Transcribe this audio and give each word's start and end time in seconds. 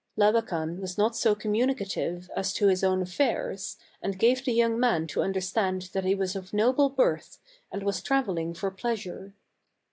Labakan 0.17 0.79
was 0.79 0.97
not 0.97 1.15
so 1.15 1.35
communicative 1.35 2.31
as 2.35 2.53
to 2.53 2.65
his 2.65 2.83
own 2.83 3.03
affairs, 3.03 3.77
and 4.01 4.17
gave 4.17 4.43
the 4.43 4.51
young 4.51 4.79
man 4.79 5.05
to 5.05 5.21
under 5.21 5.39
stand 5.41 5.91
that 5.93 6.05
he 6.05 6.15
was 6.15 6.35
of 6.35 6.53
noble 6.53 6.89
birth 6.89 7.37
and 7.71 7.83
was 7.83 8.01
travel 8.01 8.39
ing 8.39 8.55
for 8.55 8.71
pleasure. 8.71 9.35